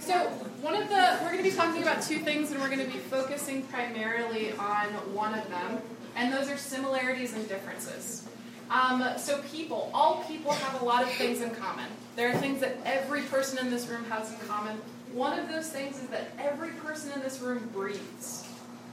[0.00, 0.28] So
[0.62, 2.92] one of the we're going to be talking about two things, and we're going to
[2.92, 5.82] be focusing primarily on one of them,
[6.16, 8.28] and those are similarities and differences.
[8.70, 11.86] Um, so people, all people have a lot of things in common.
[12.16, 14.76] There are things that every person in this room has in common.
[15.12, 18.46] One of those things is that every person in this room breathes.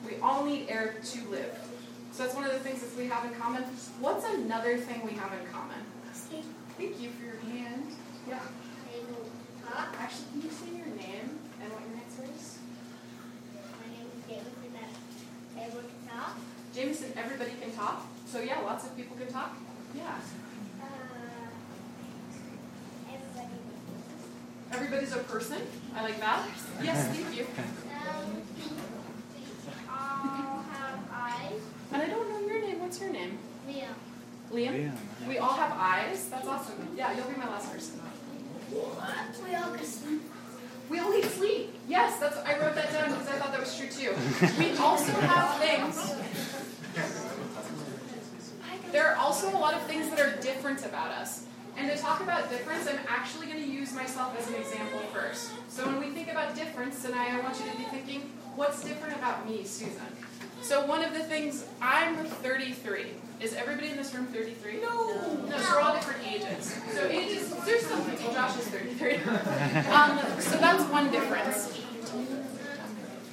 [0.05, 1.64] We all need air to live.
[2.16, 3.63] So that's one of the things that we have in common.
[4.00, 5.84] What's another thing we have in common?
[6.77, 7.91] Thank you for your hand.
[8.26, 8.40] Yeah.
[9.99, 12.59] Actually, can you say your name and what your answer is?
[13.52, 14.80] My name is Jameson,
[15.59, 16.38] Everyone can talk.
[16.73, 18.07] Jameson, everybody can talk.
[18.26, 19.57] So yeah, lots of people can talk.
[19.93, 20.16] Yeah.
[24.71, 25.57] Everybody's a person.
[25.93, 26.48] I like that.
[26.82, 27.45] Yes, thank you.
[31.95, 32.81] And I don't know your name.
[32.81, 33.38] What's your name?
[33.70, 33.88] Liam.
[34.52, 34.73] Liam?
[34.73, 35.27] Liam.
[35.30, 36.27] We all have eyes.
[36.27, 36.90] That's awesome.
[36.98, 37.99] Yeah, you'll be my last person.
[38.71, 39.48] What?
[39.48, 40.21] We all can sleep.
[40.90, 41.73] We all need sleep.
[41.88, 44.13] Yes, that's I wrote that down because I thought that was true too.
[44.60, 46.16] We also have things.
[48.91, 51.46] There are also a lot of things that are different about us.
[51.77, 55.51] And to talk about difference, I'm actually going to use myself as an example first.
[55.70, 59.16] So when we think about difference, and I want you to be thinking, what's different
[59.16, 60.01] about me, Susan?
[60.66, 63.12] So one of the things, I'm 33.
[63.40, 64.81] Is everybody in this room 33?
[64.81, 65.38] No.
[65.47, 66.74] No, so we're all different ages.
[66.91, 69.13] So ages, there's some people, Josh is 33.
[69.94, 71.80] um, so that's one difference.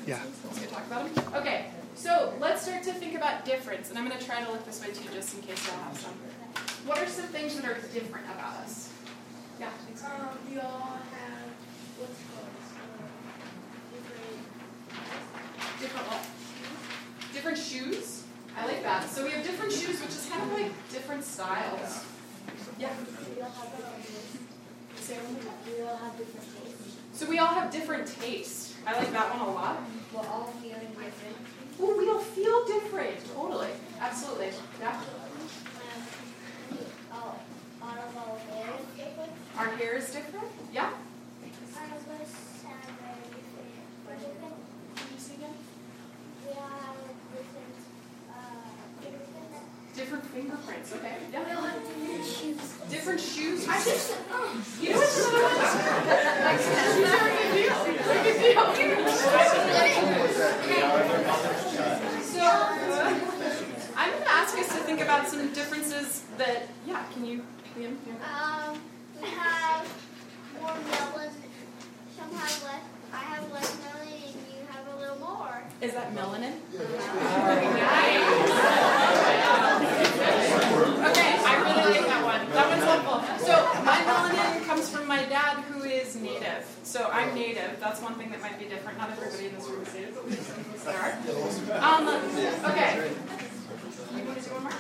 [0.07, 0.21] Yeah.
[0.45, 1.35] Let's go talk about them.
[1.37, 4.67] Okay, so let's start to think about difference, and I'm going to try to look
[4.67, 6.13] this way too, just in case I have some.
[6.85, 8.93] What are some things that are different about us?
[9.59, 9.71] Yeah.
[10.05, 11.49] Um, we all have
[11.97, 12.45] what's called?
[12.77, 13.09] Uh,
[13.97, 14.37] different.
[15.81, 16.22] Different what?
[17.43, 18.23] Different shoes.
[18.57, 19.11] I like that.
[19.11, 22.05] So we have different shoes, which is kind of like different styles.
[22.79, 22.91] Yeah.
[27.13, 28.77] So we all have different tastes.
[28.87, 29.83] I like that one a lot.
[30.15, 31.37] We're all feeling different.
[31.81, 33.19] Well, we all feel different.
[33.35, 33.71] Totally.
[34.01, 34.51] Absolutely.
[34.79, 35.01] Yeah.
[39.59, 40.47] Our hair is different.
[40.73, 40.91] Yeah.
[45.11, 45.55] You again?
[50.33, 50.93] Fingerprints.
[50.95, 51.17] Okay.
[51.27, 51.45] We Yeah.
[51.45, 52.61] different shoes.
[52.91, 53.69] Different shoes.
[53.69, 54.17] I just.
[54.33, 54.63] Oh.
[54.81, 56.59] You know what's another one?
[56.97, 57.77] Shoes are a good deal.
[57.83, 59.03] A good deal.
[62.23, 63.15] So, uh,
[63.97, 67.45] I'm going to ask us to think about some differences that, yeah, can you,
[67.79, 67.97] Liam?
[68.07, 68.15] Yeah.
[68.25, 68.81] Um,
[69.21, 69.87] we have
[70.61, 71.31] more melon.
[72.17, 72.83] Some have less.
[73.13, 75.63] I have less melon, and you have a little more.
[75.83, 76.55] Is that melanin?
[81.03, 82.43] Okay, I really like that one.
[82.51, 83.19] That one's helpful.
[83.47, 83.53] So
[83.85, 86.65] my melanin comes from my dad, who is native.
[86.85, 87.79] So I'm native.
[87.81, 88.99] That's one thing that might be different.
[88.99, 90.37] Not everybody in this room is native, but we
[90.93, 91.13] are.
[91.83, 92.09] Um,
[92.71, 93.11] okay.
[94.15, 94.73] You want to do one more?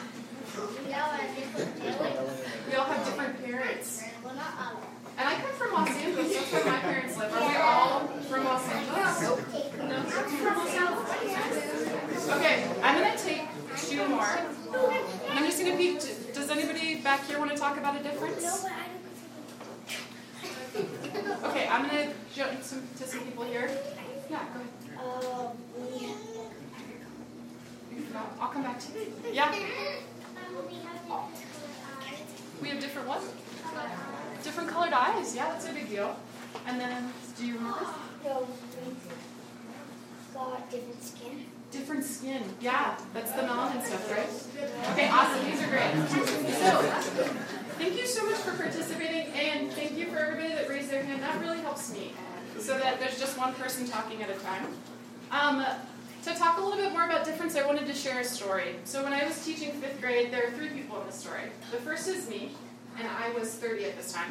[0.86, 2.42] We all have different parents.
[2.68, 4.04] We all have different parents.
[4.22, 4.82] Well, not all.
[5.18, 6.34] And I come from Los Angeles.
[6.34, 7.32] That's where my parents live.
[7.32, 9.22] Are we all from Los Angeles?
[9.22, 12.28] No, from Los Angeles.
[12.28, 13.42] Okay, I'm gonna take
[13.76, 14.38] two more.
[15.28, 16.00] And I'm just gonna peek.
[16.34, 18.42] Does anybody back here want to talk about a difference?
[18.42, 19.02] No, but I don't.
[21.44, 23.70] Okay, I'm gonna jump some, to some people here.
[24.30, 24.72] Yeah, go ahead.
[24.98, 25.52] Um,
[28.40, 29.12] I'll come back to you.
[29.32, 29.54] Yeah,
[32.62, 33.24] we have different ones?
[33.24, 34.44] different.
[34.44, 35.36] Different colored eyes.
[35.36, 36.16] Yeah, that's a big deal.
[36.66, 37.86] And then, do you remember?
[38.24, 38.46] No,
[38.86, 38.94] we
[40.34, 41.46] got different skin.
[41.70, 42.42] Different skin.
[42.60, 44.92] Yeah, that's the melanin stuff, right?
[44.92, 45.44] Okay, awesome.
[45.50, 45.92] These are great.
[46.52, 47.32] So,
[47.82, 51.20] thank you so much for participating, and thank you for everybody that raised their hand.
[51.20, 52.12] That really helps me,
[52.60, 54.66] so that there's just one person talking at a time.
[55.32, 55.66] Um,
[56.22, 58.76] to talk a little bit more about difference, I wanted to share a story.
[58.84, 61.42] So when I was teaching fifth grade, there are three people in the story.
[61.72, 62.52] The first is me,
[63.00, 64.30] and I was 30 at this time.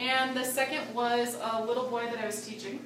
[0.00, 2.80] And the second was a little boy that I was teaching.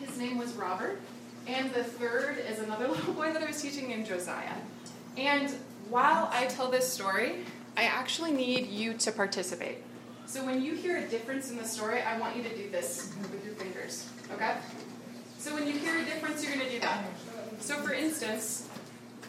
[0.00, 1.00] His name was Robert.
[1.46, 4.56] And the third is another little boy that I was teaching named Josiah.
[5.16, 5.54] And
[5.88, 7.44] while I tell this story,
[7.76, 9.78] I actually need you to participate.
[10.26, 13.12] So when you hear a difference in the story, I want you to do this
[13.30, 14.08] with your fingers.
[14.32, 14.54] Okay?
[15.38, 17.04] So when you hear a difference, you're going to do that.
[17.60, 18.68] So for instance,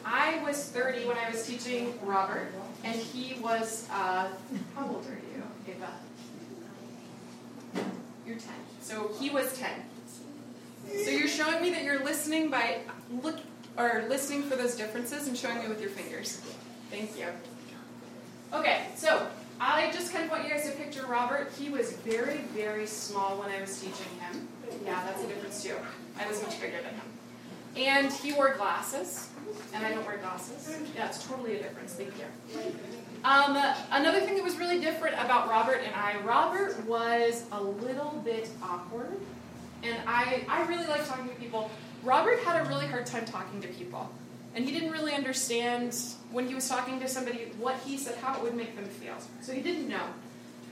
[0.03, 2.47] I was 30 when I was teaching Robert,
[2.83, 4.29] and he was, uh,
[4.75, 5.91] how old are you, Ava?
[8.25, 8.49] You're 10.
[8.81, 9.69] So he was 10.
[11.03, 12.79] So you're showing me that you're listening by
[13.21, 13.39] look
[13.77, 16.41] or listening for those differences and showing me with your fingers.
[16.89, 17.25] Thank you.
[18.53, 19.27] Okay, so
[19.59, 23.37] I just kind of want you guys to picture Robert, he was very, very small
[23.37, 24.47] when I was teaching him.
[24.85, 25.75] Yeah, that's a difference too.
[26.19, 27.01] I was much bigger than him.
[27.75, 29.29] And he wore glasses,
[29.73, 30.77] and I don't wear glasses.
[30.95, 31.93] Yeah, it's totally a difference.
[31.93, 32.63] Thank you.
[33.23, 33.57] Um,
[33.91, 38.49] another thing that was really different about Robert and I, Robert was a little bit
[38.63, 39.17] awkward,
[39.83, 41.69] and I, I really like talking to people.
[42.03, 44.09] Robert had a really hard time talking to people,
[44.55, 45.95] and he didn't really understand
[46.31, 49.15] when he was talking to somebody what he said, how it would make them feel.
[49.41, 50.03] So he didn't know.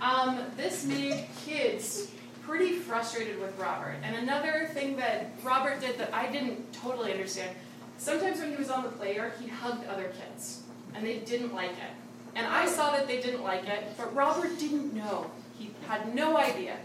[0.01, 2.11] Um, this made kids
[2.43, 3.95] pretty frustrated with Robert.
[4.03, 7.55] And another thing that Robert did that I didn't totally understand
[7.97, 10.63] sometimes when he was on the player, he hugged other kids,
[10.93, 11.93] and they didn't like it.
[12.35, 15.31] And I saw that they didn't like it, but Robert didn't know.
[15.57, 16.77] He had no idea.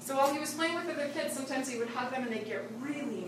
[0.00, 2.44] So while he was playing with other kids, sometimes he would hug them and they'd
[2.44, 3.24] get really.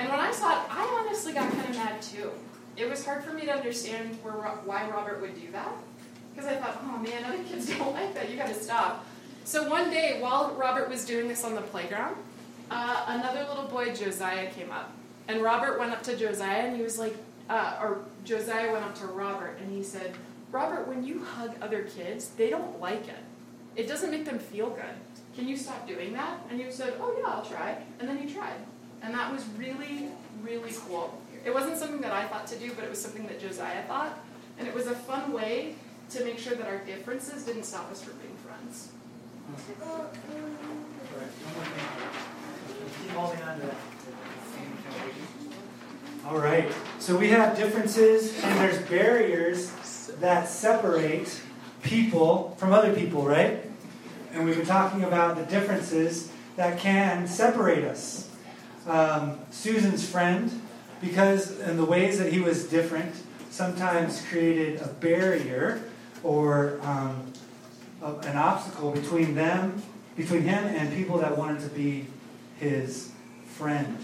[0.00, 2.30] And when I saw it, I honestly got kind of mad too.
[2.74, 5.72] It was hard for me to understand where, why Robert would do that.
[6.32, 8.30] Because I thought, oh man, other kids don't like that.
[8.30, 9.04] You got to stop.
[9.44, 12.16] So one day, while Robert was doing this on the playground,
[12.70, 14.90] uh, another little boy, Josiah, came up.
[15.28, 17.14] And Robert went up to Josiah and he was like,
[17.50, 20.14] uh, or Josiah went up to Robert and he said,
[20.50, 23.22] Robert, when you hug other kids, they don't like it.
[23.76, 24.94] It doesn't make them feel good.
[25.36, 26.40] Can you stop doing that?
[26.48, 27.76] And you said, Oh, yeah, I'll try.
[27.98, 28.56] And then he tried.
[29.02, 30.08] And that was really,
[30.42, 31.20] really cool.
[31.44, 34.18] It wasn't something that I thought to do, but it was something that Josiah thought.
[34.58, 35.74] And it was a fun way
[36.10, 38.90] to make sure that our differences didn't stop us from being friends.
[46.26, 46.70] All right.
[46.98, 49.70] So we have differences and there's barriers
[50.20, 51.40] that separate
[51.82, 53.64] people from other people, right?
[54.32, 58.29] And we've been talking about the differences that can separate us.
[58.86, 60.50] Um, Susan's friend,
[61.00, 63.14] because in the ways that he was different,
[63.50, 65.82] sometimes created a barrier
[66.22, 67.32] or um,
[68.02, 69.82] an obstacle between them,
[70.16, 72.06] between him and people that wanted to be
[72.58, 73.12] his
[73.46, 73.98] friend.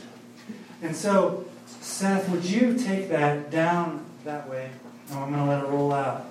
[0.82, 4.70] And so, Seth, would you take that down that way?
[5.12, 6.26] Oh, I'm going to let it roll out.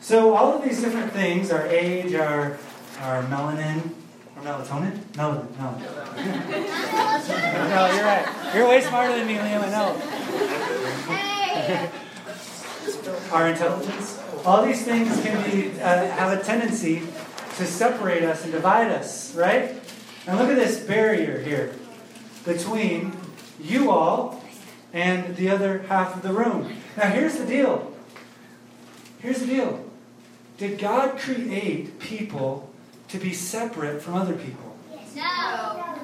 [0.00, 2.58] So all of these different things, our age, our,
[3.00, 3.92] our melanin,
[4.42, 4.98] melatonin?
[5.14, 5.70] Melanin, no.
[7.68, 8.26] no, you're right.
[8.54, 9.96] You're way smarter than me, Liam, I know.
[13.32, 14.20] our intelligence.
[14.44, 17.02] All these things can be, uh, have a tendency
[17.56, 19.76] to separate us and divide us, right?
[20.26, 21.74] And look at this barrier here
[22.44, 23.16] between
[23.60, 24.42] you all
[24.92, 26.76] and the other half of the room.
[26.96, 27.92] Now, here's the deal
[29.22, 29.84] Here's the deal
[30.58, 32.71] Did God create people
[33.12, 34.74] to be separate from other people?
[35.14, 35.98] No.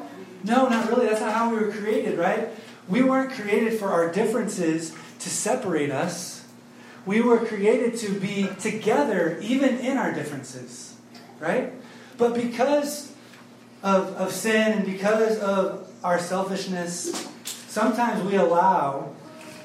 [0.45, 1.07] No, not really.
[1.07, 2.51] That's not how we were created, right?
[2.87, 6.47] We weren't created for our differences to separate us.
[7.07, 10.97] We were created to be together even in our differences,
[11.41, 11.73] right?
[12.19, 13.15] But because
[13.83, 19.15] of, of sin and because of our selfishness, sometimes we allow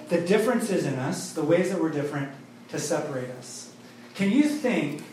[0.07, 2.31] the differences in us, the ways that we're different,
[2.69, 3.73] to separate us.
[4.15, 5.03] Can you think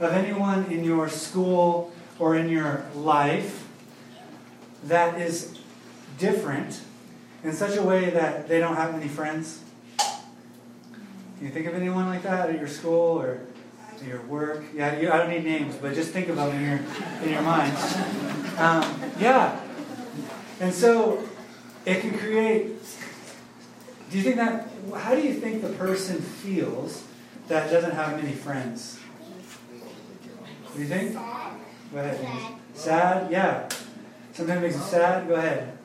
[0.00, 3.68] of anyone in your school or in your life
[4.84, 5.58] that is
[6.18, 6.80] different
[7.42, 9.60] in such a way that they don't have many friends?
[9.98, 13.40] Can you think of anyone like that at your school or
[13.92, 14.64] at your work?
[14.74, 16.80] Yeah, you, I don't need names, but just think about them in your,
[17.22, 17.76] in your mind.
[18.58, 19.60] Um, yeah.
[20.60, 21.28] And so
[21.84, 22.74] it can create
[24.14, 27.02] do you think that, how do you think the person feels
[27.48, 29.00] that doesn't have many friends?
[30.74, 31.12] What do you think?
[31.12, 32.18] Go ahead.
[32.18, 32.58] Sad.
[32.74, 33.30] sad?
[33.30, 33.68] Yeah.
[34.32, 35.28] Sometimes makes them sad.
[35.28, 35.78] Go ahead.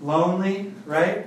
[0.00, 1.26] Lonely, right?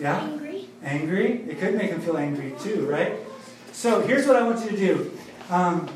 [0.00, 0.20] Yeah?
[0.20, 0.68] Angry.
[0.82, 1.42] Angry?
[1.42, 3.12] It could make them feel angry too, right?
[3.70, 5.18] So here's what I want you to do.
[5.50, 5.88] Um,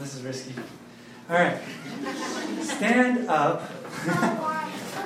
[0.00, 0.52] this is risky.
[1.30, 1.58] All right.
[2.62, 3.70] Stand up.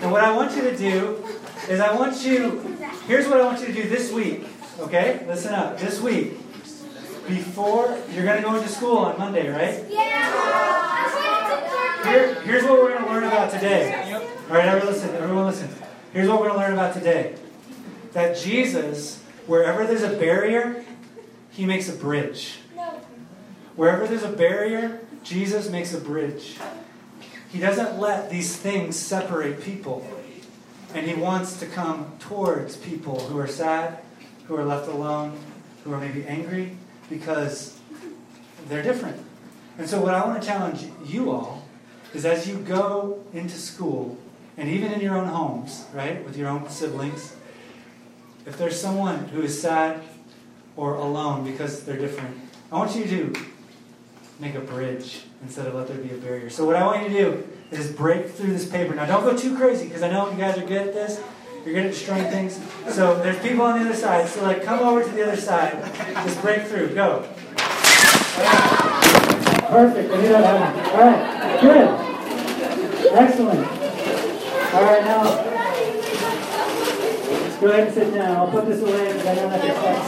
[0.01, 1.23] and what I want you to do
[1.69, 4.47] is I want you, here's what I want you to do this week.
[4.79, 5.23] Okay?
[5.29, 5.79] Listen up.
[5.79, 6.39] This week,
[7.29, 9.85] before, you're going to go into school on Monday, right?
[9.89, 10.47] Yeah.
[12.05, 14.13] Here, here's what we're going to learn about today.
[14.15, 15.15] All right, everyone listen.
[15.17, 15.69] Everyone listen.
[16.13, 17.35] Here's what we're going to learn about today.
[18.13, 20.85] That Jesus, wherever there's a barrier,
[21.51, 22.59] he makes a bridge.
[23.75, 26.57] Wherever there's a barrier, Jesus makes a bridge.
[27.51, 30.07] He doesn't let these things separate people.
[30.95, 33.99] And he wants to come towards people who are sad,
[34.47, 35.39] who are left alone,
[35.85, 36.77] who are maybe angry
[37.09, 37.79] because
[38.69, 39.21] they're different.
[39.79, 41.65] And so, what I want to challenge you all
[42.15, 44.19] is as you go into school,
[44.57, 47.37] and even in your own homes, right, with your own siblings,
[48.47, 50.03] if there's someone who is sad
[50.77, 52.39] or alone because they're different,
[52.73, 53.35] I want you to
[54.39, 56.49] make a bridge instead of let there be a barrier.
[56.49, 58.95] So, what I want you to do is break through this paper.
[58.95, 61.21] Now, don't go too crazy because I know you guys are good at this.
[61.67, 62.61] You're good at destroying things.
[62.95, 64.29] So, there's people on the other side.
[64.29, 65.73] So, like, come over to the other side.
[66.25, 66.95] Just break through.
[66.95, 67.29] Go.
[69.69, 70.13] Perfect.
[70.13, 70.87] I knew that happened.
[70.93, 71.61] All right.
[71.61, 71.89] Good.
[73.15, 73.67] Excellent.
[74.75, 75.25] All right, now.
[77.43, 78.37] Let's go ahead and sit down.
[78.37, 80.05] I'll put this away because I don't have to text.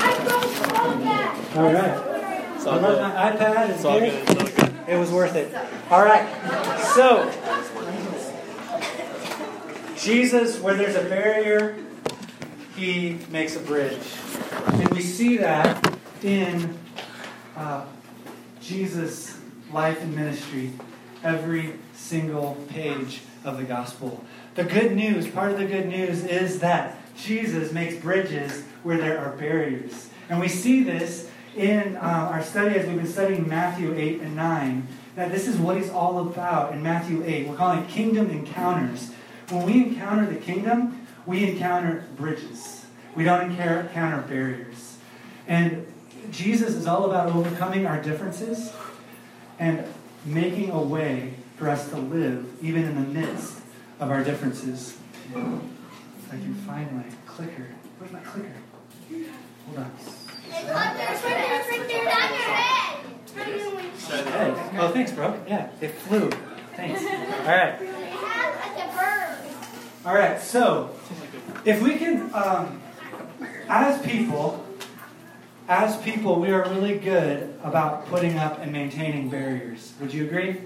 [0.00, 0.48] I broke
[1.56, 2.56] all right.
[2.56, 3.00] It's I all good.
[3.00, 3.68] my iPad.
[3.68, 3.76] It's.
[3.76, 4.74] It's all good.
[4.88, 5.54] It was worth it.
[5.90, 6.26] All right.
[6.94, 7.30] So,
[9.98, 11.76] Jesus, where there's a barrier,
[12.76, 13.98] he makes a bridge.
[14.66, 16.78] And we see that in
[17.56, 17.84] uh,
[18.60, 19.38] Jesus'
[19.72, 20.72] life and ministry,
[21.24, 24.24] every single page of the gospel.
[24.54, 29.18] The good news, part of the good news is that Jesus makes bridges where there
[29.18, 30.10] are barriers.
[30.28, 34.36] And we see this in uh, our study as we've been studying Matthew 8 and
[34.36, 34.86] 9,
[35.16, 37.48] that this is what he's all about in Matthew 8.
[37.48, 39.10] We're calling it kingdom encounters.
[39.50, 42.86] When we encounter the kingdom, we encounter bridges.
[43.14, 44.98] We don't encounter barriers.
[45.46, 45.86] And
[46.30, 48.72] Jesus is all about overcoming our differences
[49.58, 49.84] and
[50.24, 53.60] making a way for us to live even in the midst
[53.98, 54.96] of our differences.
[55.34, 57.68] If I can find my clicker.
[57.98, 58.52] Where's my clicker?
[59.66, 59.90] Hold on.
[59.98, 62.78] It's on there, it's right there, on your head.
[64.08, 64.78] Hey.
[64.78, 65.40] Oh, thanks, bro.
[65.46, 66.30] Yeah, it flew.
[66.74, 67.02] Thanks.
[67.02, 67.80] All right.
[67.80, 69.38] It has like a bird.
[70.08, 70.40] All right.
[70.40, 70.88] So,
[71.66, 72.80] if we can, um,
[73.68, 74.64] as people,
[75.68, 79.92] as people, we are really good about putting up and maintaining barriers.
[80.00, 80.62] Would you agree?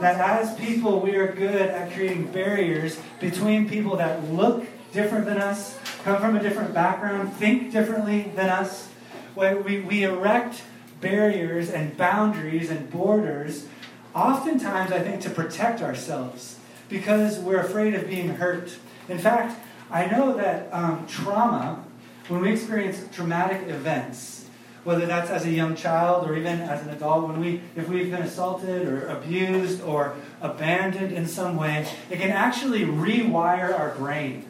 [0.00, 5.36] That as people, we are good at creating barriers between people that look different than
[5.36, 8.88] us, come from a different background, think differently than us.
[9.36, 10.62] We, we erect
[11.02, 13.66] barriers and boundaries and borders,
[14.14, 16.56] oftentimes, I think, to protect ourselves
[16.92, 18.76] because we're afraid of being hurt.
[19.08, 19.58] In fact,
[19.90, 21.82] I know that um, trauma,
[22.28, 24.46] when we experience traumatic events,
[24.84, 28.10] whether that's as a young child or even as an adult, when we, if we've
[28.10, 34.44] been assaulted or abused or abandoned in some way, it can actually rewire our brain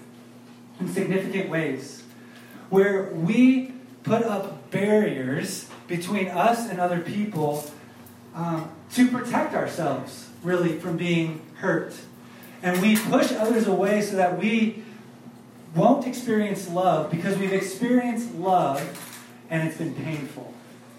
[0.81, 2.03] in significant ways,
[2.71, 3.73] where we
[4.03, 7.71] put up barriers between us and other people
[8.35, 11.95] um, to protect ourselves, really, from being hurt.
[12.63, 14.83] And we push others away so that we
[15.75, 18.81] won't experience love because we've experienced love
[19.51, 20.53] and it's been painful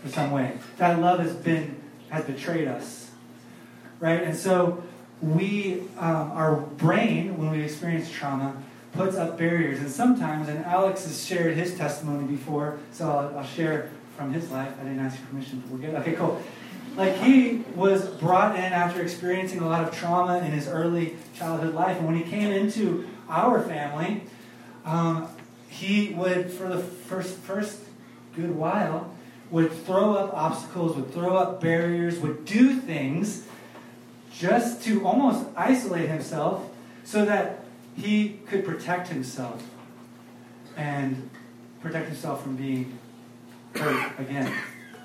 [0.04, 0.58] in some way.
[0.78, 3.10] That love has been has betrayed us,
[4.00, 4.22] right?
[4.22, 4.84] And so
[5.22, 8.56] we, um, our brain, when we experience trauma,
[8.92, 13.46] puts up barriers, and sometimes, and Alex has shared his testimony before, so I'll, I'll
[13.46, 14.72] share from his life.
[14.80, 15.96] I didn't ask permission, but we're good.
[16.02, 16.40] Okay, cool.
[16.96, 21.74] Like he was brought in after experiencing a lot of trauma in his early childhood
[21.74, 24.24] life, and when he came into our family,
[24.86, 25.28] um,
[25.70, 27.80] he would, for the first first
[28.36, 29.12] good while,
[29.50, 33.48] would throw up obstacles, would throw up barriers, would do things
[34.32, 36.70] just to almost isolate himself
[37.04, 37.64] so that
[37.96, 39.64] he could protect himself
[40.76, 41.30] and
[41.82, 42.98] protect himself from being
[43.76, 44.52] hurt again.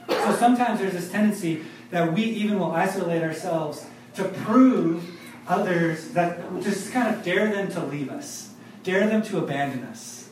[0.08, 6.38] So sometimes there's this tendency that we even will isolate ourselves to prove others that
[6.62, 8.52] just kind of dare them to leave us,
[8.82, 10.28] dare them to abandon us.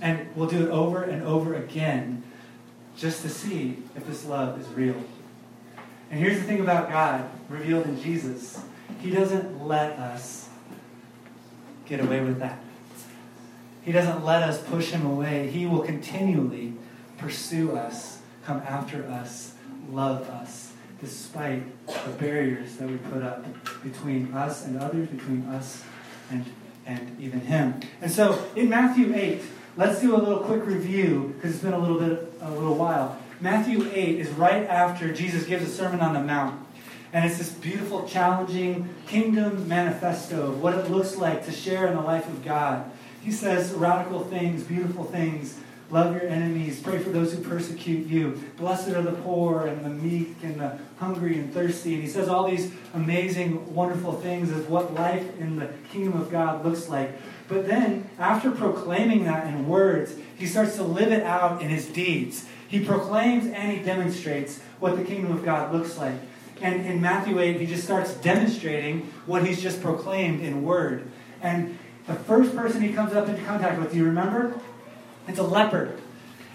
[0.00, 2.22] And we'll do it over and over again
[2.96, 4.96] just to see if this love is real.
[6.10, 8.60] And here's the thing about God revealed in Jesus
[9.00, 10.48] He doesn't let us
[11.86, 12.58] get away with that.
[13.82, 15.50] He doesn't let us push Him away.
[15.50, 16.74] He will continually
[17.18, 19.54] pursue us, come after us,
[19.90, 20.61] love us,
[21.02, 23.44] despite the barriers that we put up
[23.82, 25.84] between us and others, between us
[26.30, 26.44] and,
[26.86, 27.80] and even Him.
[28.00, 29.42] And so in Matthew 8,
[29.76, 33.18] let's do a little quick review because it's been a little bit a little while.
[33.40, 36.64] Matthew 8 is right after Jesus gives a Sermon on the Mount.
[37.12, 41.94] And it's this beautiful, challenging kingdom manifesto of what it looks like to share in
[41.94, 42.90] the life of God.
[43.20, 45.58] He says radical things, beautiful things.
[45.90, 46.80] Love your enemies.
[46.80, 48.42] Pray for those who persecute you.
[48.56, 51.94] Blessed are the poor and the meek and the hungry and thirsty.
[51.94, 56.30] And he says all these amazing, wonderful things of what life in the kingdom of
[56.30, 57.10] God looks like.
[57.48, 61.86] But then, after proclaiming that in words, he starts to live it out in his
[61.86, 62.46] deeds.
[62.68, 66.14] He proclaims and he demonstrates what the kingdom of God looks like.
[66.60, 71.10] And in Matthew 8, he just starts demonstrating what he's just proclaimed in word.
[71.42, 74.54] And the first person he comes up into contact with, you remember?
[75.26, 75.98] It's a leper.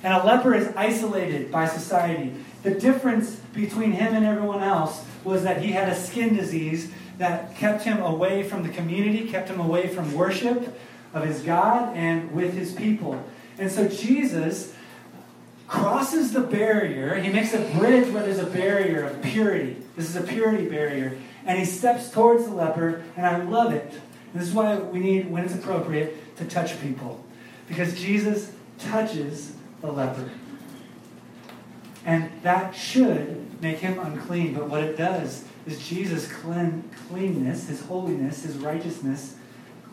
[0.03, 2.33] And a leper is isolated by society.
[2.63, 7.57] The difference between him and everyone else was that he had a skin disease that
[7.57, 10.79] kept him away from the community, kept him away from worship
[11.13, 13.21] of his God and with his people.
[13.57, 14.75] And so Jesus
[15.67, 17.15] crosses the barrier.
[17.15, 19.77] He makes a bridge where there's a barrier of purity.
[19.95, 21.17] This is a purity barrier.
[21.43, 23.91] And he steps towards the leper, and I love it.
[24.35, 27.23] This is why we need, when it's appropriate, to touch people.
[27.67, 30.29] Because Jesus touches the leper.
[32.05, 34.53] And that should make him unclean.
[34.53, 39.35] But what it does is Jesus' clean, cleanness, his holiness, his righteousness,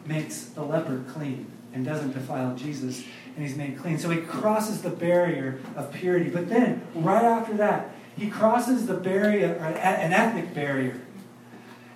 [0.07, 3.03] makes the leper clean and doesn't defile Jesus,
[3.35, 3.99] and he's made clean.
[3.99, 6.31] So he crosses the barrier of purity.
[6.31, 11.01] But then, right after that, he crosses the barrier, an ethnic barrier,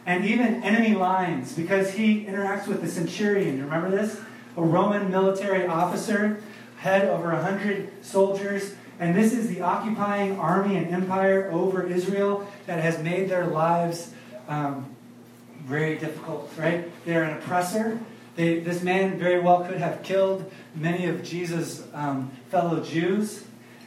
[0.04, 3.62] and even enemy lines, because he interacts with the centurion.
[3.62, 4.20] Remember this?
[4.56, 6.40] A Roman military officer,
[6.78, 12.48] head over a hundred soldiers, and this is the occupying army and empire over Israel
[12.66, 14.12] that has made their lives
[14.48, 14.94] um,
[15.64, 16.90] very difficult, right?
[17.04, 18.00] They're an oppressor.
[18.36, 23.44] They, this man very well could have killed many of Jesus' um, fellow Jews.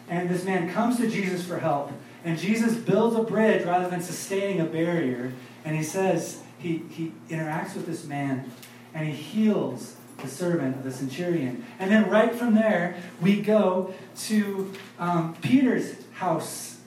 [0.10, 1.92] And this man comes to Jesus for help.
[2.24, 5.34] And Jesus builds a bridge rather than sustaining a barrier.
[5.66, 8.52] And he says, he, he interacts with this man
[8.94, 11.66] and he heals the servant of the centurion.
[11.80, 16.78] And then right from there, we go to um, Peter's house.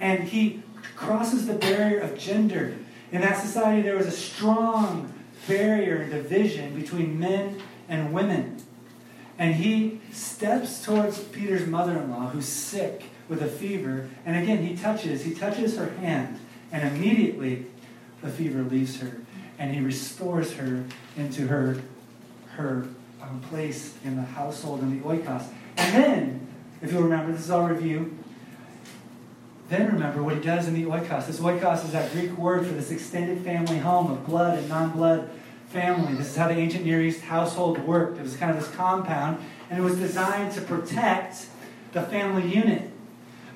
[0.00, 0.62] And he
[0.96, 2.76] crosses the barrier of gender.
[3.10, 5.12] In that society, there was a strong
[5.46, 8.56] barrier and division between men and women.
[9.38, 14.08] And he steps towards Peter's mother in law, who's sick with a fever.
[14.24, 16.38] And again, he touches, he touches her hand.
[16.70, 17.66] And immediately,
[18.22, 19.18] the fever leaves her.
[19.58, 20.84] And he restores her
[21.16, 21.80] into her,
[22.56, 22.86] her
[23.22, 25.46] um, place in the household in the oikos.
[25.76, 26.46] And then,
[26.80, 28.16] if you'll remember, this is our review.
[29.68, 31.26] Then remember what he does in the oikos.
[31.26, 34.90] This oikos is that Greek word for this extended family home of blood and non
[34.90, 35.30] blood
[35.68, 36.14] family.
[36.14, 38.18] This is how the ancient Near East household worked.
[38.18, 41.46] It was kind of this compound, and it was designed to protect
[41.92, 42.90] the family unit.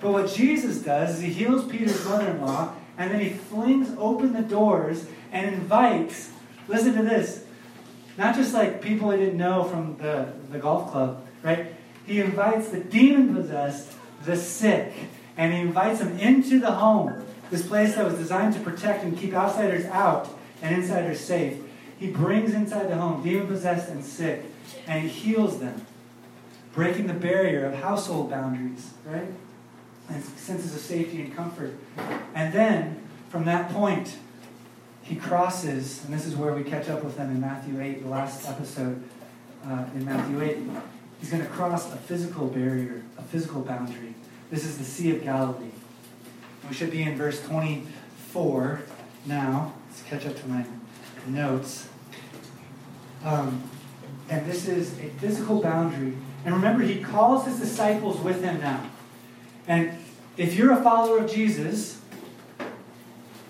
[0.00, 3.94] But what Jesus does is he heals Peter's mother in law, and then he flings
[3.98, 6.30] open the doors and invites,
[6.68, 7.44] listen to this,
[8.18, 11.72] not just like people he didn't know from the, the golf club, right?
[12.06, 13.92] He invites the demon possessed,
[14.24, 14.92] the sick,
[15.36, 19.16] and he invites them into the home, this place that was designed to protect and
[19.18, 20.28] keep outsiders out
[20.62, 21.58] and insiders safe.
[21.98, 24.44] He brings inside the home demon possessed and sick,
[24.86, 25.84] and he heals them,
[26.72, 29.28] breaking the barrier of household boundaries, right?
[30.08, 31.74] And senses of safety and comfort.
[32.34, 34.16] And then, from that point,
[35.08, 38.08] he crosses, and this is where we catch up with them in Matthew 8, the
[38.08, 39.00] last episode
[39.64, 40.58] uh, in Matthew 8.
[41.20, 44.14] He's going to cross a physical barrier, a physical boundary.
[44.50, 45.70] This is the Sea of Galilee.
[46.68, 48.80] We should be in verse 24
[49.26, 49.74] now.
[49.88, 50.66] Let's catch up to my
[51.28, 51.88] notes.
[53.24, 53.62] Um,
[54.28, 56.14] and this is a physical boundary.
[56.44, 58.90] And remember, he calls his disciples with him now.
[59.68, 59.96] And
[60.36, 62.00] if you're a follower of Jesus,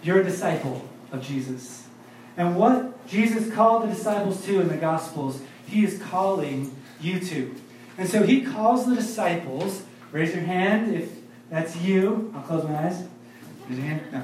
[0.03, 1.87] you're a disciple of Jesus.
[2.37, 7.55] And what Jesus called the disciples to in the Gospels, he is calling you to.
[7.99, 11.11] And so he calls the disciples, raise your hand if
[11.51, 12.33] that's you.
[12.35, 13.05] I'll close my eyes.
[13.69, 14.13] Raise your hand.
[14.13, 14.23] No.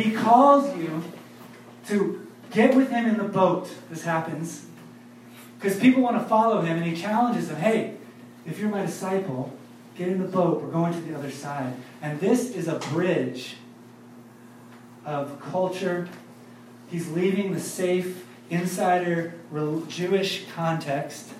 [0.00, 1.02] He calls you
[1.88, 3.70] to get with him in the boat.
[3.90, 4.66] This happens.
[5.58, 7.96] Because people want to follow him, and he challenges them hey,
[8.46, 9.52] if you're my disciple,
[9.96, 10.62] get in the boat.
[10.62, 11.74] We're going to the other side.
[12.00, 13.56] And this is a bridge
[15.10, 16.08] of culture.
[16.88, 19.34] He's leaving the safe insider
[19.88, 21.30] Jewish context.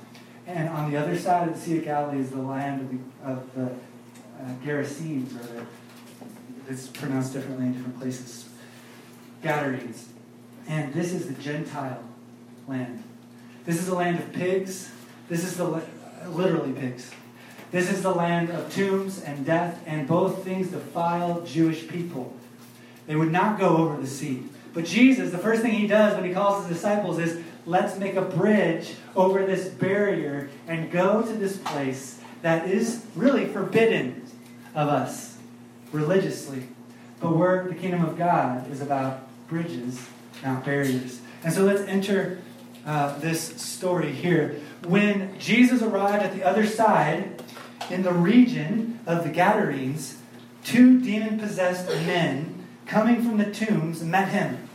[0.46, 3.30] And on the other side of the Sea of Galilee is the land of the,
[3.30, 3.66] of the
[4.42, 5.66] uh, Gerasenes, or the,
[6.68, 8.48] it's pronounced differently in different places.
[9.42, 10.09] Gadarenes.
[10.68, 12.02] And this is the Gentile
[12.66, 13.02] land.
[13.64, 14.90] This is the land of pigs.
[15.28, 15.83] This is the
[16.28, 17.11] literally pigs.
[17.70, 22.35] This is the land of tombs and death, and both things defile Jewish people.
[23.10, 24.44] They would not go over the sea.
[24.72, 28.14] But Jesus, the first thing he does when he calls his disciples is, let's make
[28.14, 34.24] a bridge over this barrier and go to this place that is really forbidden
[34.76, 35.36] of us
[35.90, 36.68] religiously.
[37.18, 40.06] But where the kingdom of God is about bridges,
[40.44, 41.20] not barriers.
[41.42, 42.40] And so let's enter
[42.86, 44.60] uh, this story here.
[44.86, 47.42] When Jesus arrived at the other side,
[47.90, 50.18] in the region of the Gadarenes,
[50.62, 52.49] two demon possessed men
[52.86, 54.68] coming from the tombs met him.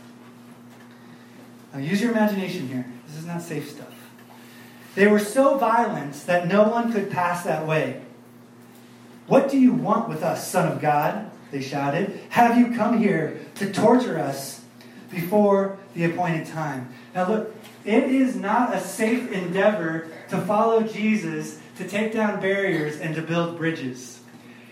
[1.72, 2.86] Now, use your imagination here.
[3.06, 3.92] This is not safe stuff.
[4.94, 8.00] They were so violent that no one could pass that way.
[9.26, 11.30] What do you want with us, Son of God?
[11.50, 12.20] They shouted.
[12.30, 14.62] Have you come here to torture us
[15.10, 16.92] before the appointed time?
[17.14, 22.98] Now, look, it is not a safe endeavor to follow Jesus, to take down barriers,
[22.98, 24.20] and to build bridges.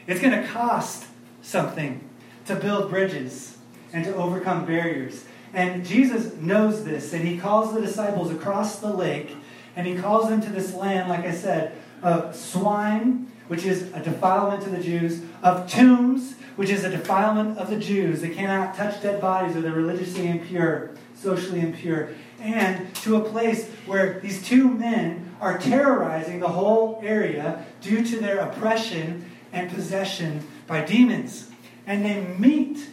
[0.07, 1.07] It's going to cost
[1.43, 2.04] something
[2.47, 3.57] to build bridges
[3.93, 5.25] and to overcome barriers.
[5.53, 9.37] And Jesus knows this, and he calls the disciples across the lake,
[9.77, 14.01] and he calls them to this land, like I said, of swine, which is a
[14.01, 18.21] defilement to the Jews, of tombs, which is a defilement of the Jews.
[18.21, 23.69] They cannot touch dead bodies or they're religiously impure, socially impure, and to a place
[23.87, 30.47] where these two men are terrorizing the whole area due to their oppression and possession
[30.67, 31.51] by demons.
[31.87, 32.89] And they meet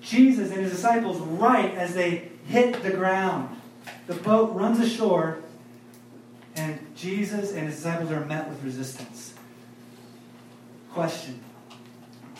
[0.00, 3.60] Jesus and his disciples right as they hit the ground.
[4.06, 5.38] The boat runs ashore,
[6.56, 9.34] and Jesus and his disciples are met with resistance.
[10.92, 11.40] Question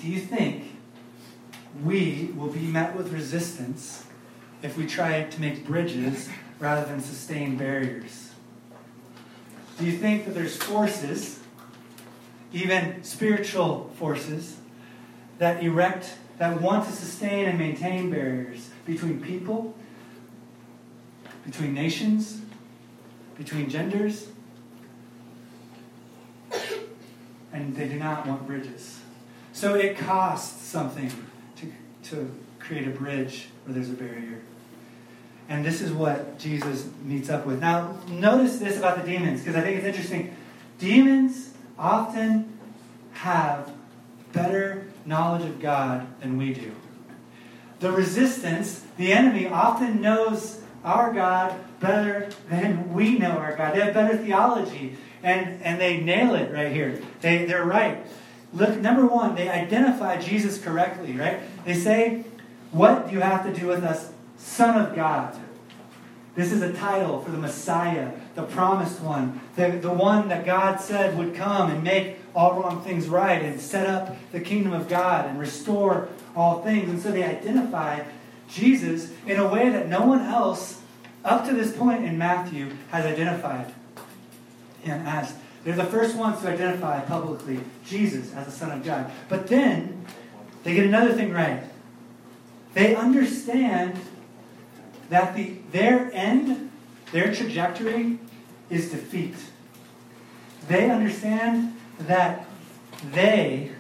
[0.01, 0.77] Do you think
[1.83, 4.07] we will be met with resistance
[4.63, 6.29] if we try to make bridges
[6.61, 8.31] rather than sustain barriers?
[9.79, 11.41] Do you think that there's forces,
[12.53, 14.57] even spiritual forces,
[15.39, 19.75] that erect, that want to sustain and maintain barriers between people,
[21.45, 22.41] between nations,
[23.37, 24.29] between genders,
[27.53, 29.01] and they do not want bridges.
[29.53, 31.11] So it costs something
[31.57, 31.73] to,
[32.11, 34.41] to create a bridge where there's a barrier.
[35.49, 37.61] And this is what Jesus meets up with.
[37.61, 40.35] Now, notice this about the demons, because I think it's interesting.
[40.79, 42.59] Demons often
[43.13, 43.71] have
[44.33, 46.73] better knowledge of God than we do.
[47.81, 53.75] The resistance, the enemy often knows our God better than we know our God.
[53.75, 57.03] They have better theology, and, and they nail it right here.
[57.21, 58.07] They, they're right.
[58.53, 61.41] Look, number one, they identify Jesus correctly, right?
[61.65, 62.25] They say,
[62.71, 65.39] What do you have to do with us, Son of God?
[66.35, 70.81] This is a title for the Messiah, the promised one, the, the one that God
[70.81, 74.89] said would come and make all wrong things right and set up the kingdom of
[74.89, 76.91] God and restore all things.
[76.91, 78.03] And so they identify
[78.49, 80.81] Jesus in a way that no one else
[81.25, 83.73] up to this point in Matthew has identified
[84.83, 85.35] him as.
[85.63, 89.11] They're the first ones to identify publicly Jesus as the Son of God.
[89.31, 90.05] But then
[90.63, 91.63] they get another thing right.
[92.75, 93.99] They understand
[95.15, 96.73] that the, their end,
[97.13, 98.19] their trajectory,
[98.69, 99.37] is defeat.
[100.67, 102.47] They understand that
[103.13, 103.71] they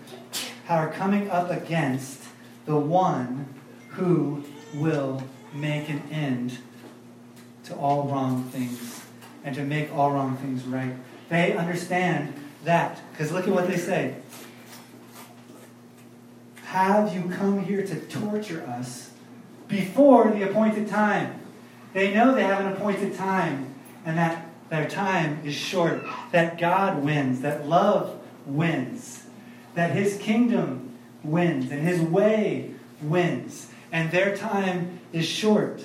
[0.68, 2.22] are coming up against
[2.66, 3.52] the one
[3.88, 4.44] who
[4.74, 6.58] will make an end
[7.64, 9.04] to all wrong things
[9.42, 10.94] and to make all wrong things right.
[11.30, 13.00] They understand that.
[13.10, 14.14] Because look at what they say.
[16.66, 19.10] Have you come here to torture us
[19.68, 21.40] before the appointed time?
[21.92, 23.74] They know they have an appointed time
[24.04, 29.24] and that their time is short, that God wins, that love wins,
[29.74, 35.84] that His kingdom wins, and His way wins, and their time is short.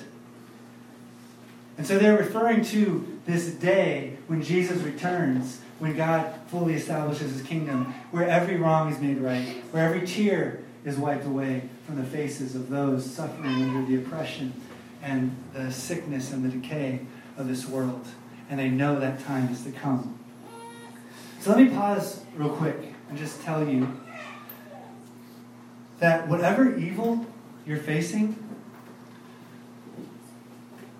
[1.78, 7.42] And so they're referring to this day when Jesus returns, when God fully establishes His
[7.42, 12.04] kingdom, where every wrong is made right, where every tear is wiped away from the
[12.04, 14.52] faces of those suffering under the oppression
[15.02, 17.00] and the sickness and the decay
[17.36, 18.06] of this world
[18.50, 20.18] and they know that time is to come.
[21.40, 22.76] So let me pause real quick
[23.08, 23.98] and just tell you
[26.00, 27.24] that whatever evil
[27.64, 28.32] you're facing,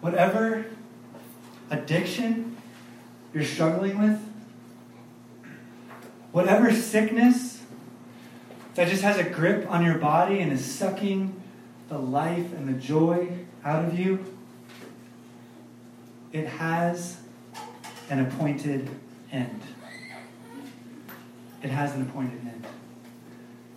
[0.01, 0.65] whatever
[1.71, 2.57] addiction
[3.35, 4.21] you're struggling with,
[6.31, 7.60] whatever sickness
[8.75, 11.41] that just has a grip on your body and is sucking
[11.89, 13.29] the life and the joy
[13.65, 14.25] out of you,
[16.33, 17.19] it has
[18.09, 18.89] an appointed
[19.33, 19.61] end.
[21.63, 22.65] It has an appointed end.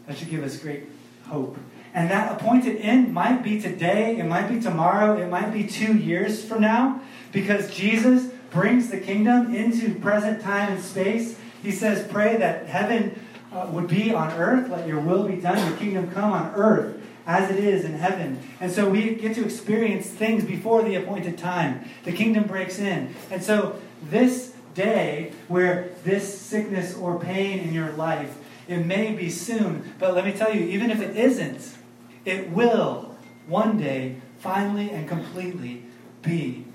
[0.07, 0.83] That should give us great
[1.25, 1.57] hope.
[1.93, 5.95] And that appointed end might be today, it might be tomorrow, it might be two
[5.95, 7.01] years from now,
[7.31, 11.37] because Jesus brings the kingdom into present time and space.
[11.61, 13.22] He says, Pray that heaven
[13.53, 16.99] uh, would be on earth, let your will be done, your kingdom come on earth
[17.25, 18.39] as it is in heaven.
[18.59, 21.87] And so we get to experience things before the appointed time.
[22.03, 23.15] The kingdom breaks in.
[23.31, 28.37] And so this day where this sickness or pain in your life,
[28.67, 31.77] it may be soon, but let me tell you, even if it isn't,
[32.25, 33.15] it will
[33.47, 35.83] one day finally and completely
[36.21, 36.65] be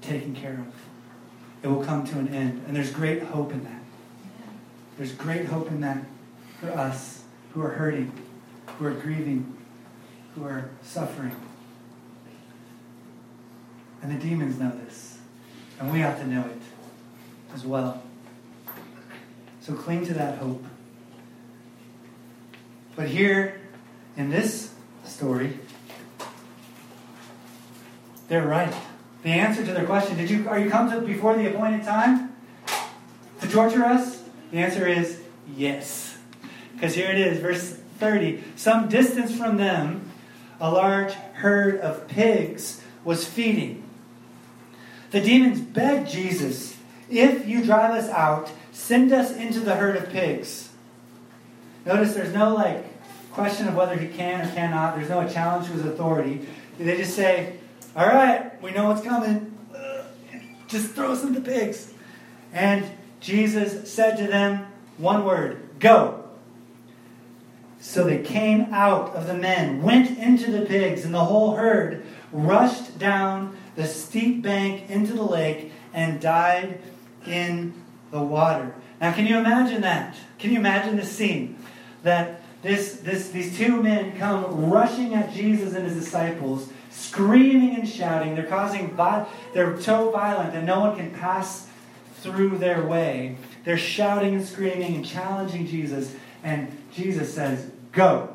[0.00, 0.74] taken care of.
[1.62, 2.64] It will come to an end.
[2.66, 3.82] And there's great hope in that.
[4.96, 6.04] There's great hope in that.
[6.60, 8.12] For us who are hurting,
[8.78, 9.56] who are grieving,
[10.34, 11.34] who are suffering.
[14.02, 15.18] And the demons know this.
[15.80, 16.62] And we have to know it
[17.54, 18.02] as well.
[19.60, 20.64] So cling to that hope.
[22.94, 23.60] But here
[24.16, 24.72] in this
[25.04, 25.58] story,
[28.28, 28.72] they're right.
[29.22, 32.32] The answer to their question, did you are you come to before the appointed time
[33.40, 34.22] to torture us?
[34.52, 35.20] The answer is
[35.54, 36.05] yes.
[36.76, 38.44] Because here it is, verse 30.
[38.54, 40.10] Some distance from them,
[40.60, 43.82] a large herd of pigs was feeding.
[45.10, 46.76] The demons begged Jesus,
[47.08, 50.70] If you drive us out, send us into the herd of pigs.
[51.86, 52.84] Notice there's no like
[53.32, 54.96] question of whether he can or cannot.
[54.96, 56.46] There's no challenge to his authority.
[56.78, 57.58] They just say,
[57.94, 59.56] All right, we know what's coming.
[59.74, 60.02] Uh,
[60.68, 61.94] just throw us into pigs.
[62.52, 62.84] And
[63.20, 64.66] Jesus said to them
[64.98, 66.25] one word Go.
[67.86, 72.04] So they came out of the men, went into the pigs, and the whole herd
[72.32, 76.80] rushed down the steep bank into the lake and died
[77.26, 77.72] in
[78.10, 78.74] the water.
[79.00, 80.16] Now, can you imagine that?
[80.38, 81.56] Can you imagine the scene?
[82.02, 87.88] That this, this, these two men come rushing at Jesus and his disciples, screaming and
[87.88, 88.34] shouting.
[88.34, 88.96] They're causing,
[89.54, 91.68] they're so violent that no one can pass
[92.16, 93.38] through their way.
[93.64, 96.12] They're shouting and screaming and challenging Jesus.
[96.42, 98.28] And Jesus says, Go.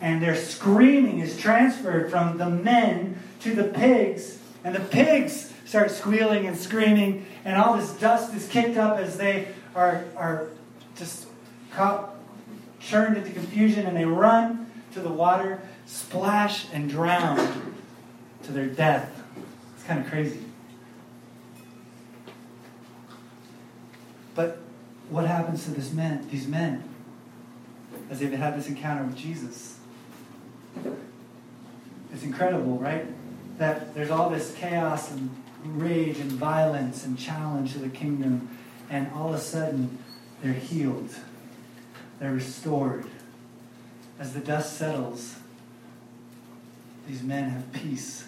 [0.00, 4.38] And their screaming is transferred from the men to the pigs.
[4.64, 7.26] And the pigs start squealing and screaming.
[7.44, 10.46] And all this dust is kicked up as they are, are
[10.96, 11.26] just
[11.72, 12.14] caught,
[12.78, 13.84] churned into confusion.
[13.84, 17.74] And they run to the water, splash, and drown
[18.44, 19.10] to their death.
[19.74, 20.44] It's kind of crazy.
[24.36, 24.58] But
[25.10, 26.89] what happens to this men, these men
[28.10, 29.78] as they've had this encounter with Jesus?
[32.12, 33.06] It's incredible, right?
[33.58, 35.30] That there's all this chaos and
[35.64, 38.48] rage and violence and challenge to the kingdom,
[38.90, 39.98] and all of a sudden
[40.42, 41.14] they're healed,
[42.18, 43.06] they're restored.
[44.18, 45.36] As the dust settles,
[47.06, 48.26] these men have peace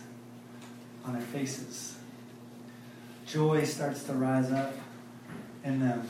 [1.05, 1.97] on their faces.
[3.27, 4.75] Joy starts to rise up
[5.65, 6.07] in them.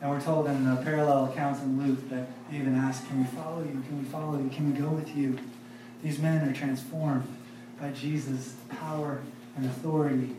[0.00, 3.24] And we're told in the parallel accounts in Luke that they even ask, Can we
[3.24, 3.82] follow you?
[3.86, 4.48] Can we follow you?
[4.48, 5.38] Can we go with you?
[6.02, 7.26] These men are transformed
[7.78, 9.20] by Jesus' power
[9.56, 10.34] and authority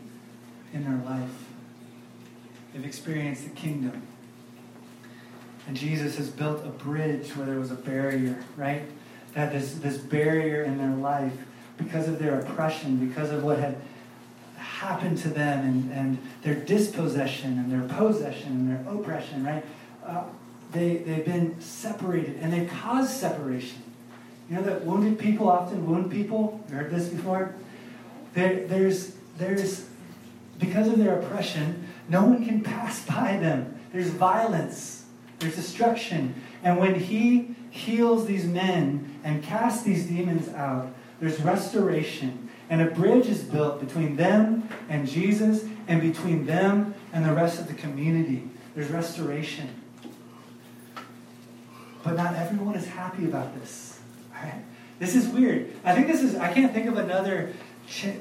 [0.72, 1.30] in their life.
[2.72, 4.02] They've experienced the kingdom.
[5.68, 8.82] And Jesus has built a bridge where there was a barrier, right?
[9.34, 11.36] That this, this barrier in their life,
[11.76, 13.76] because of their oppression, because of what had
[14.82, 19.64] happened to them and, and their dispossession and their possession and their oppression, right?
[20.04, 20.24] Uh,
[20.72, 23.80] they, they've been separated and they cause separation.
[24.50, 26.60] You know that wounded people often wound people?
[26.68, 27.54] You heard this before?
[28.34, 29.86] There, there's, there's,
[30.58, 33.78] because of their oppression, no one can pass by them.
[33.92, 35.04] There's violence,
[35.38, 36.34] there's destruction.
[36.64, 42.86] And when he heals these men and casts these demons out, there's restoration and a
[42.86, 47.74] bridge is built between them and Jesus and between them and the rest of the
[47.74, 48.48] community.
[48.74, 49.68] There's restoration.
[52.02, 54.00] But not everyone is happy about this.
[54.32, 54.62] Right?
[54.98, 55.72] This is weird.
[55.84, 57.52] I think this is, I can't think of another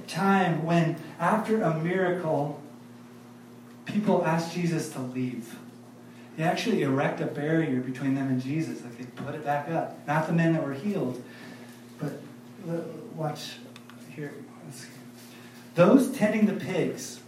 [0.07, 2.61] time when, after a miracle,
[3.85, 5.55] people ask Jesus to leave.
[6.37, 8.81] They actually erect a barrier between them and Jesus.
[8.83, 10.05] Like they put it back up.
[10.07, 11.21] Not the men that were healed,
[11.99, 12.13] but
[13.15, 13.53] watch
[14.15, 14.33] here.
[15.75, 17.21] Those tending the pigs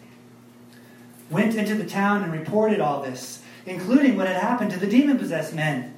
[1.29, 5.17] went into the town and reported all this, including what had happened to the demon
[5.17, 5.93] possessed men.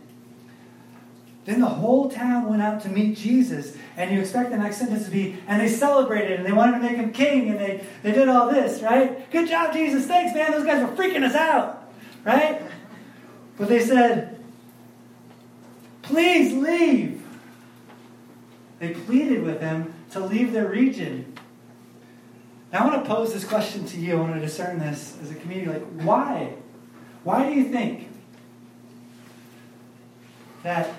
[1.45, 5.06] Then the whole town went out to meet Jesus, and you expect the next sentence
[5.06, 8.12] to be, and they celebrated, and they wanted to make him king, and they, they
[8.12, 9.30] did all this, right?
[9.32, 10.06] Good job, Jesus.
[10.06, 10.52] Thanks, man.
[10.52, 11.91] Those guys were freaking us out,
[12.24, 12.62] right?
[13.58, 14.43] But they said,
[16.04, 17.24] please leave.
[18.80, 21.34] They pleaded with him to leave their region.
[22.71, 24.13] Now, I want to pose this question to you.
[24.13, 25.73] I want to discern this as a community.
[25.73, 26.54] Like, why?
[27.25, 28.08] Why do you think
[30.63, 30.89] that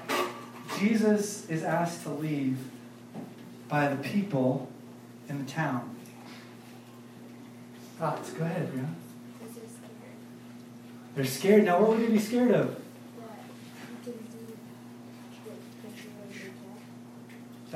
[0.79, 2.59] Jesus is asked to leave
[3.69, 4.71] by the people
[5.31, 5.97] in the town?
[7.99, 8.31] Thoughts?
[8.33, 8.95] Go ahead, Brianna.
[11.15, 11.65] They're scared.
[11.65, 12.79] Now, what would they be scared of?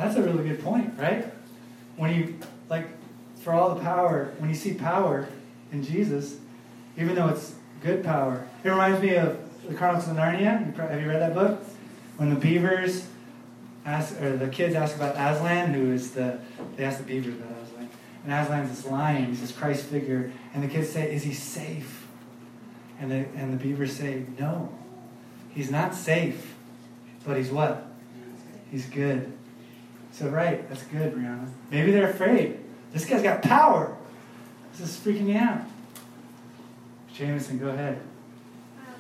[0.00, 1.26] That's a really good point, right?
[1.96, 2.38] When you,
[2.70, 2.86] like,
[3.42, 5.28] for all the power, when you see power
[5.72, 6.38] in Jesus,
[6.96, 10.74] even though it's good power, it reminds me of the Chronicles of Narnia.
[10.74, 11.62] Have you read that book?
[12.16, 13.06] When the beavers
[13.84, 16.38] ask, or the kids ask about Aslan, who is the,
[16.76, 17.88] they ask the beavers about Aslan.
[18.24, 20.32] And Aslan's this lion, he's this Christ figure.
[20.54, 22.06] And the kids say, Is he safe?
[22.98, 24.72] And the, and the beavers say, No,
[25.50, 26.54] he's not safe.
[27.26, 27.86] But he's what?
[28.70, 29.30] He's good.
[30.12, 31.48] So, right, that's good, Brianna.
[31.70, 32.58] Maybe they're afraid.
[32.92, 33.96] This guy's got power.
[34.72, 35.62] This is freaking me out.
[37.14, 38.00] Jameson, go ahead.
[38.78, 38.94] Um,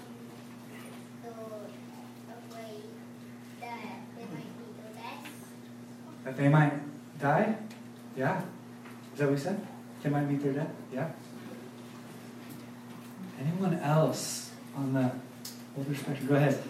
[3.60, 6.24] that they might be the best.
[6.24, 7.56] That they might die?
[8.16, 8.42] Yeah.
[9.12, 9.66] Is that what we said?
[10.02, 10.70] They might meet their death?
[10.92, 11.10] Yeah.
[13.38, 15.10] Anyone else on the
[15.76, 16.28] older spectrum?
[16.28, 16.62] Go ahead.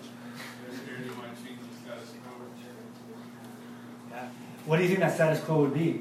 [4.11, 4.29] Yeah.
[4.71, 6.01] What do you think that status quo would be?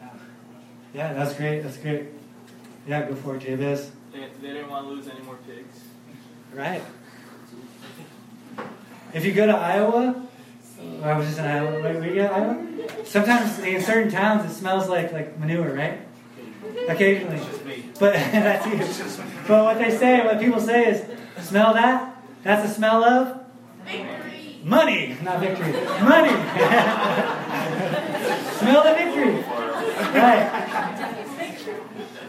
[0.00, 0.08] Yeah.
[0.94, 1.60] Yeah, that's great.
[1.60, 2.06] That's great.
[2.88, 3.90] Yeah, go for it, Jabez.
[4.14, 5.78] They, they didn't want to lose any more pigs.
[6.54, 6.82] Right.
[9.12, 10.26] If you go to Iowa,
[11.02, 11.82] I was just in Iowa.
[11.82, 13.04] Wait, were you in Iowa?
[13.04, 16.00] Sometimes in certain towns it smells like like manure, right?
[16.88, 17.36] Occasionally.
[17.36, 17.90] Just me.
[18.00, 19.18] But that's you.
[19.46, 22.24] But what they say, what people say is, smell that?
[22.42, 23.41] That's the smell of Victory!
[24.62, 25.72] Money, not victory.
[25.72, 26.30] Money.
[28.58, 29.44] smell the victory.
[30.18, 30.48] Right.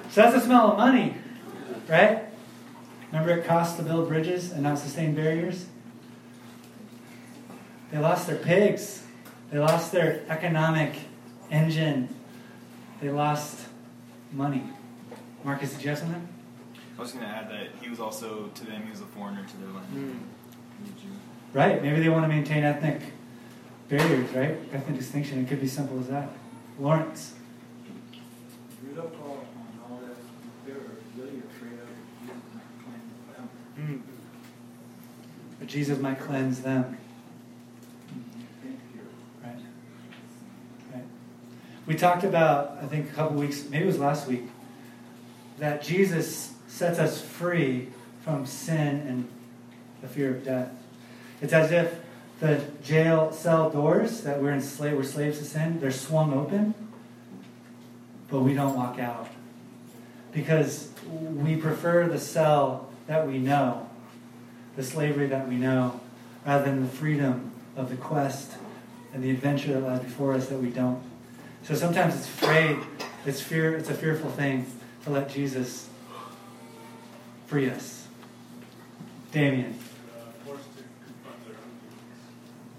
[0.10, 1.16] So that's the smell of money,
[1.88, 2.26] right?
[3.12, 5.68] Remember it cost to build bridges and not sustain barriers?
[7.92, 9.04] They lost their pigs.
[9.52, 10.96] They lost their economic
[11.52, 12.10] engine.
[13.02, 13.68] They lost
[14.32, 14.64] money.
[15.44, 16.28] Marcus, did you have something?
[16.98, 19.46] I was going to add that he was also to them, he was a foreigner
[19.46, 19.86] to their land.
[19.92, 21.10] He was a Jew.
[21.54, 21.82] Right.
[21.82, 23.00] Maybe they want to maintain ethnic
[23.88, 24.58] barriers, right?
[24.74, 25.44] Ethnic distinction.
[25.44, 26.30] It could be simple as that.
[26.80, 27.36] Lawrence.
[28.84, 29.38] Read up on
[29.90, 30.16] all that.
[30.66, 30.76] They're
[31.16, 31.88] really afraid of
[32.18, 33.50] Jesus might cleanse them.
[33.76, 33.98] Hmm.
[35.60, 36.98] But Jesus might cleanse them.
[39.44, 39.60] Right.
[40.92, 41.04] Right.
[41.86, 44.44] We talked about, I think a couple weeks, maybe it was last week,
[45.60, 47.90] that Jesus sets us free
[48.22, 49.28] from sin and
[50.02, 50.72] the fear of death.
[51.44, 52.00] It's as if
[52.40, 56.74] the jail cell doors that we're enslaved, we're slaves to sin, they're swung open,
[58.30, 59.28] but we don't walk out.
[60.32, 63.90] Because we prefer the cell that we know,
[64.78, 66.00] the slavery that we know,
[66.46, 68.54] rather than the freedom of the quest
[69.14, 71.04] and the adventure that lies before us that we don't.
[71.64, 72.78] So sometimes it's afraid,
[73.26, 74.66] it's fear, it's a fearful thing
[75.04, 75.90] to let Jesus
[77.48, 78.08] free us.
[79.34, 79.78] Damien.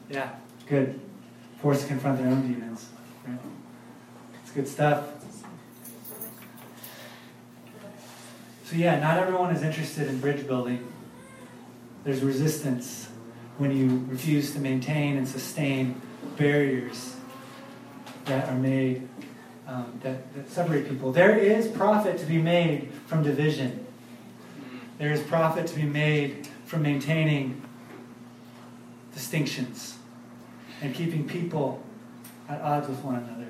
[0.08, 0.34] Yeah,
[0.68, 1.00] good.
[1.60, 2.88] Forced to confront their own demons.
[3.26, 3.38] Right?
[4.42, 5.08] It's good stuff.
[8.64, 10.86] So yeah, not everyone is interested in bridge building.
[12.04, 13.08] There's resistance
[13.58, 16.00] when you refuse to maintain and sustain
[16.36, 17.16] barriers
[18.24, 19.08] that are made
[19.66, 21.12] um, that, that separate people.
[21.12, 23.86] There is profit to be made from division.
[24.98, 27.62] There is profit to be made from maintaining
[29.14, 29.96] distinctions
[30.82, 31.82] and keeping people
[32.48, 33.46] at odds with one another.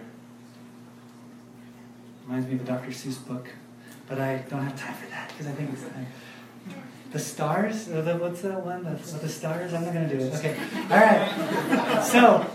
[2.27, 2.91] Reminds me of a Dr.
[2.91, 3.49] Seuss book,
[4.07, 6.07] but I don't have time for that because I think it's time.
[7.13, 7.87] The stars?
[7.87, 8.85] The, what's that one?
[8.85, 9.73] The, the stars?
[9.73, 10.35] I'm not going to do it.
[10.35, 10.57] Okay.
[10.91, 12.05] All right.
[12.05, 12.47] So,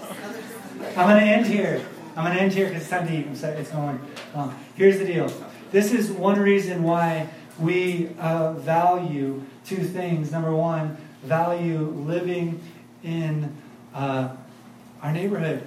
[0.97, 1.85] I'm going to end here.
[2.15, 3.25] I'm going to end here because it's time to eat.
[3.25, 3.99] I'm sorry, it's going
[4.35, 4.57] long.
[4.75, 5.31] Here's the deal.
[5.71, 10.31] This is one reason why we uh, value two things.
[10.31, 12.61] Number one, value living
[13.03, 13.55] in
[13.93, 14.35] uh,
[15.01, 15.63] our neighborhood,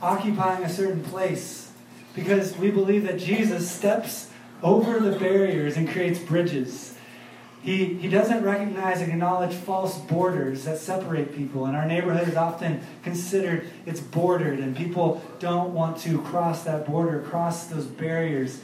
[0.00, 1.72] occupying a certain place,
[2.14, 4.30] because we believe that Jesus steps
[4.62, 6.94] over the barriers and creates bridges.
[7.62, 11.66] He, he doesn't recognize and acknowledge false borders that separate people.
[11.66, 16.86] And our neighborhood is often considered, it's bordered, and people don't want to cross that
[16.86, 18.62] border, cross those barriers.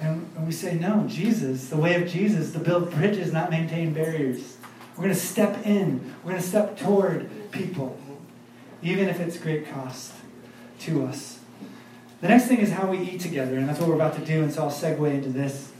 [0.00, 3.92] And, and we say, no, Jesus, the way of Jesus, to build bridges, not maintain
[3.92, 4.58] barriers.
[4.96, 7.98] We're going to step in, we're going to step toward people,
[8.82, 10.12] even if it's great cost
[10.80, 11.40] to us.
[12.20, 14.42] The next thing is how we eat together, and that's what we're about to do,
[14.42, 15.72] and so I'll segue into this.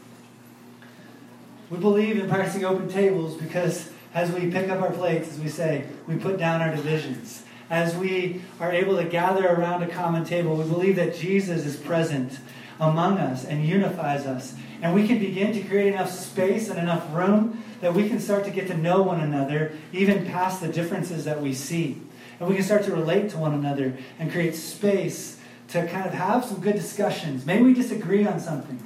[1.71, 5.49] We believe in practicing open tables because as we pick up our plates, as we
[5.49, 7.43] say, we put down our divisions.
[7.71, 11.77] As we are able to gather around a common table, we believe that Jesus is
[11.77, 12.39] present
[12.79, 14.55] among us and unifies us.
[14.83, 18.45] And we can begin to create enough space and enough room that we can start
[18.47, 22.01] to get to know one another, even past the differences that we see.
[22.41, 26.15] And we can start to relate to one another and create space to kind of
[26.15, 27.45] have some good discussions.
[27.45, 28.83] Maybe we disagree on something,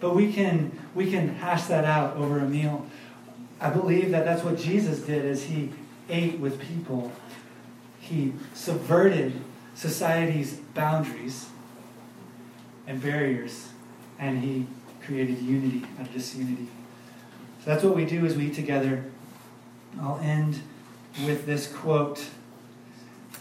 [0.00, 2.84] but we can we can hash that out over a meal.
[3.60, 5.70] I believe that that's what Jesus did as he
[6.08, 7.12] ate with people.
[8.00, 9.40] He subverted
[9.76, 11.50] society's boundaries
[12.88, 13.68] and barriers,
[14.18, 14.66] and he
[15.06, 16.66] created unity out of disunity.
[17.64, 19.04] So that's what we do as we eat together.
[19.98, 20.60] I'll end
[21.24, 22.22] with this quote.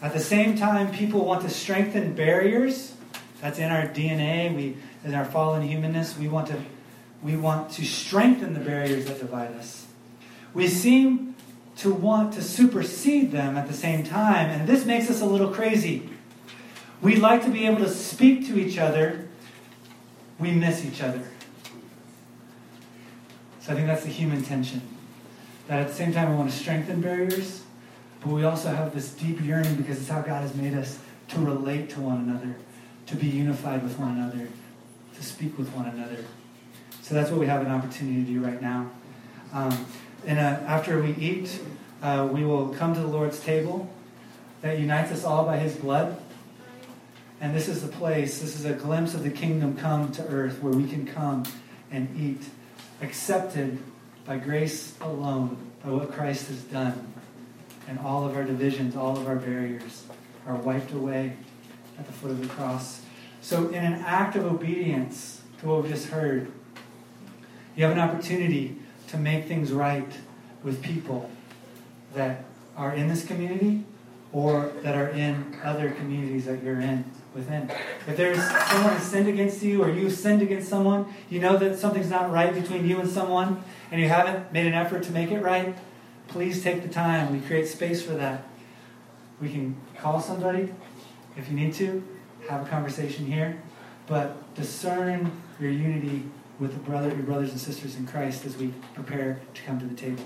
[0.01, 2.93] At the same time, people want to strengthen barriers.
[3.41, 4.55] That's in our DNA.
[4.55, 6.61] We, in our fallen humanness, we want to,
[7.21, 9.87] we want to strengthen the barriers that divide us.
[10.53, 11.35] We seem
[11.77, 15.49] to want to supersede them at the same time, and this makes us a little
[15.49, 16.09] crazy.
[17.01, 19.27] We'd like to be able to speak to each other.
[20.39, 21.27] We miss each other.
[23.63, 24.81] So I think that's the human tension.
[25.67, 27.63] That at the same time we want to strengthen barriers,
[28.19, 30.99] but we also have this deep yearning because it's how God has made us
[31.29, 32.57] to relate to one another,
[33.05, 34.49] to be unified with one another,
[35.15, 36.25] to speak with one another.
[37.01, 38.91] So that's what we have an opportunity to do right now.
[39.53, 39.85] Um,
[40.25, 41.61] and uh, after we eat,
[42.01, 43.89] uh, we will come to the Lord's table
[44.61, 46.21] that unites us all by His blood.
[47.39, 50.61] And this is the place, this is a glimpse of the kingdom come to earth
[50.61, 51.45] where we can come
[51.91, 52.41] and eat,
[53.03, 53.77] accepted
[54.25, 57.13] by grace alone, by what Christ has done.
[57.87, 60.05] And all of our divisions, all of our barriers
[60.47, 61.35] are wiped away
[61.99, 63.01] at the foot of the cross.
[63.41, 66.51] So, in an act of obedience to what we've just heard,
[67.75, 68.77] you have an opportunity
[69.07, 70.11] to make things right
[70.63, 71.29] with people
[72.13, 72.45] that
[72.77, 73.83] are in this community
[74.31, 77.03] or that are in other communities that you're in
[77.35, 77.69] within.
[78.07, 78.37] If there's
[78.69, 82.31] someone who's sinned against you or you've sinned against someone, you know that something's not
[82.31, 85.75] right between you and someone, and you haven't made an effort to make it right,
[86.27, 87.31] please take the time.
[87.31, 88.47] We create space for that.
[89.41, 90.73] We can call somebody
[91.37, 92.03] if you need to,
[92.49, 93.61] have a conversation here,
[94.07, 96.23] but discern your unity
[96.59, 99.85] with the brother, your brothers and sisters in Christ as we prepare to come to
[99.85, 100.23] the table.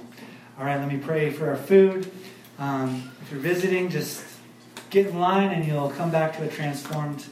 [0.60, 2.12] All right, let me pray for our food.
[2.60, 4.24] Um, if you're visiting, just
[4.90, 7.26] get in line and you'll come back to a transformed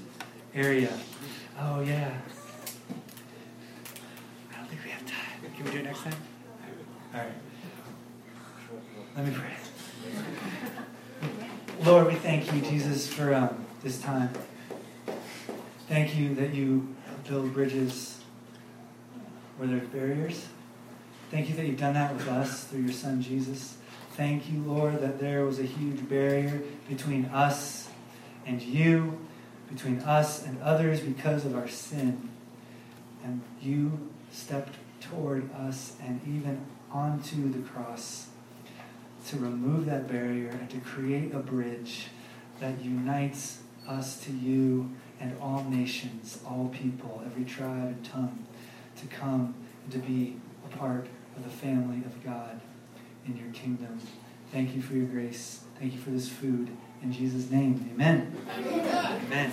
[0.53, 0.91] area.
[1.59, 2.13] Oh, yeah.
[4.51, 5.51] I don't think we have time.
[5.55, 6.13] Can we do it next time?
[7.13, 7.31] All right.
[9.15, 9.51] Let me pray.
[11.83, 14.29] Lord, we thank you, Jesus, for um, this time.
[15.87, 16.95] Thank you that you
[17.27, 18.19] build bridges
[19.57, 20.47] where there's barriers.
[21.31, 23.77] Thank you that you've done that with us through your Son, Jesus.
[24.15, 27.89] Thank you, Lord, that there was a huge barrier between us
[28.45, 29.19] and you,
[29.69, 32.29] between us and others because of our sin.
[33.25, 38.27] And you stepped toward us and even onto the cross
[39.27, 42.05] to remove that barrier and to create a bridge
[42.61, 48.45] that unites us to you and all nations, all people, every tribe and tongue,
[48.95, 51.05] to come and to be a part
[51.35, 52.61] of the family of God
[53.25, 53.99] in your kingdom.
[54.51, 55.61] Thank you for your grace.
[55.79, 56.69] Thank you for this food.
[57.01, 58.35] In Jesus' name, amen.
[58.57, 59.51] Amen.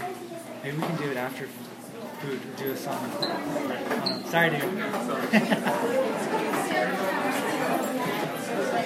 [0.62, 3.10] Maybe we can do it after food or do a song.
[4.26, 4.62] Sorry, dude.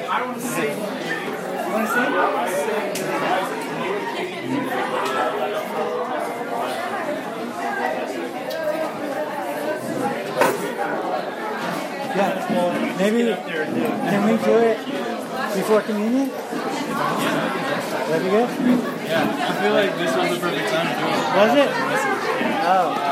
[0.09, 0.71] I want to say.
[0.75, 2.13] You want to sing?
[12.17, 14.79] Yeah, well, maybe can we do it
[15.55, 16.29] before communion?
[18.07, 18.49] That'd be good.
[19.07, 21.37] Yeah, I feel like this was the perfect time to do it.
[21.37, 21.71] Was it?
[22.69, 23.07] Oh,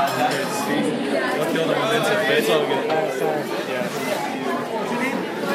[1.55, 2.85] him was instant, but it's all good.
[2.91, 3.43] oh, sorry.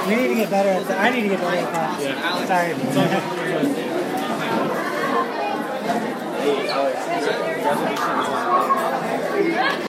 [0.08, 1.00] We need to get better at that.
[1.00, 2.02] I need to get better at that.
[2.02, 2.46] Yeah.
[2.48, 2.74] Sorry.
[6.40, 8.99] Hey, Alex, congratulations.